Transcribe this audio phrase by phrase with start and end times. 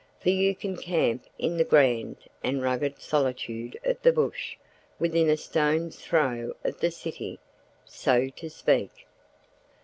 [0.19, 4.57] For you can camp in the grand and rugged solitude of the bush
[4.97, 7.37] within a stone's throw of the city,
[7.85, 9.05] so to speak.